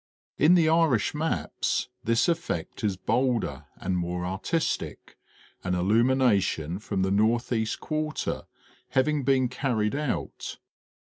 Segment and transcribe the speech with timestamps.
[0.39, 5.15] In the Irish maps this effect is bolder and more artistic,
[5.63, 8.45] an illumination from the northeast quarter
[8.89, 10.57] having been carried out.